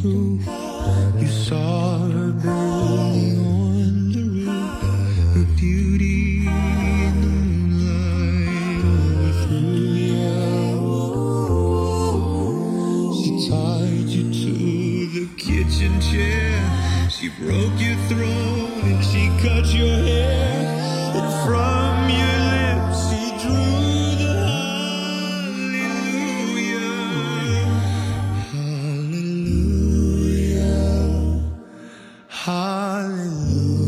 [0.00, 0.46] proof.
[1.20, 4.82] You saw her building on the roof,
[5.34, 8.84] her beauty in the moonlight.
[13.18, 14.54] She tied you to
[15.16, 16.60] the kitchen chair.
[17.10, 20.79] She broke your throat and she cut your hair.
[33.30, 33.79] Hallelujah.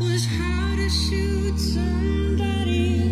[0.00, 3.05] was how to shoot somebody.